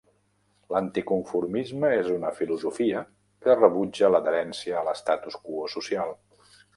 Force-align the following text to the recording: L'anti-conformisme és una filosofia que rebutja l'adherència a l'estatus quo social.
L'anti-conformisme 0.75 1.91
és 1.97 2.07
una 2.13 2.31
filosofia 2.39 3.03
que 3.45 3.57
rebutja 3.59 4.09
l'adherència 4.15 4.79
a 4.81 4.85
l'estatus 4.89 5.37
quo 5.45 5.69
social. 5.75 6.17